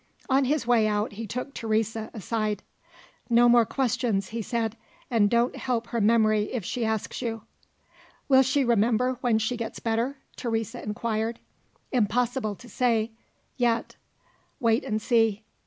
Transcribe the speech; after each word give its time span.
On 0.31 0.45
his 0.45 0.65
way 0.65 0.87
out, 0.87 1.11
he 1.11 1.27
took 1.27 1.53
Teresa 1.53 2.09
aside. 2.11 2.63
"No 3.29 3.47
more 3.47 3.67
questions," 3.67 4.29
he 4.29 4.41
said 4.41 4.75
"and 5.11 5.29
don't 5.29 5.55
help 5.55 5.85
her 5.89 6.01
memory 6.01 6.51
if 6.51 6.65
she 6.65 6.83
asks 6.83 7.21
you." 7.21 7.43
"Will 8.27 8.41
she 8.41 8.65
remember, 8.65 9.19
when 9.21 9.37
she 9.37 9.55
gets 9.55 9.79
better?" 9.79 10.17
Teresa 10.35 10.81
inquired. 10.81 11.37
"Impossible 11.91 12.55
to 12.55 12.67
say, 12.67 13.11
yet. 13.57 13.95
Wait 14.59 14.83
and 14.83 14.99
see." 14.99 15.43